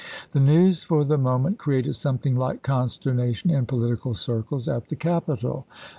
[0.31, 5.67] The news for the moment created something like consternation in political circles at the capital.